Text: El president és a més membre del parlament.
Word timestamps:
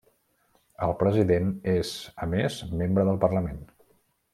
El 0.87 0.93
president 1.01 1.53
és 1.75 1.93
a 2.27 2.31
més 2.35 2.59
membre 2.83 3.09
del 3.11 3.25
parlament. 3.27 3.65